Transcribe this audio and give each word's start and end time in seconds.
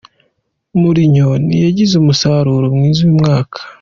Mourinho 0.79 1.29
ntiyagize 1.45 1.93
umusaruro 1.97 2.65
mwiza 2.75 2.99
uyu 3.03 3.17
mwaka. 3.19 3.57